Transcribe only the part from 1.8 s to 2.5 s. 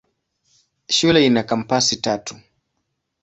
tatu.